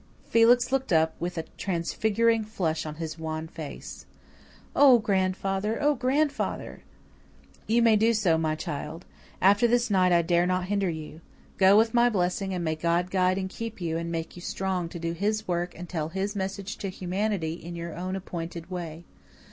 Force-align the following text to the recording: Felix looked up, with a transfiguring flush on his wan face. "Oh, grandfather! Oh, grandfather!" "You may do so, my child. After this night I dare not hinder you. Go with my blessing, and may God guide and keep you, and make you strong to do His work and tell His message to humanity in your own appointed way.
Felix 0.25 0.71
looked 0.71 0.91
up, 0.91 1.13
with 1.19 1.37
a 1.37 1.43
transfiguring 1.59 2.43
flush 2.43 2.87
on 2.87 2.95
his 2.95 3.19
wan 3.19 3.47
face. 3.47 4.07
"Oh, 4.75 4.97
grandfather! 4.97 5.79
Oh, 5.79 5.93
grandfather!" 5.93 6.81
"You 7.67 7.83
may 7.83 7.95
do 7.97 8.11
so, 8.15 8.35
my 8.35 8.55
child. 8.55 9.05
After 9.43 9.67
this 9.67 9.91
night 9.91 10.11
I 10.11 10.23
dare 10.23 10.47
not 10.47 10.65
hinder 10.65 10.89
you. 10.89 11.21
Go 11.59 11.77
with 11.77 11.93
my 11.93 12.09
blessing, 12.09 12.51
and 12.51 12.65
may 12.65 12.73
God 12.75 13.11
guide 13.11 13.37
and 13.37 13.47
keep 13.47 13.79
you, 13.79 13.95
and 13.95 14.11
make 14.11 14.35
you 14.35 14.41
strong 14.41 14.89
to 14.89 14.97
do 14.97 15.11
His 15.13 15.47
work 15.47 15.77
and 15.77 15.87
tell 15.87 16.09
His 16.09 16.35
message 16.35 16.77
to 16.77 16.89
humanity 16.89 17.53
in 17.53 17.75
your 17.75 17.95
own 17.95 18.15
appointed 18.15 18.71
way. 18.71 19.05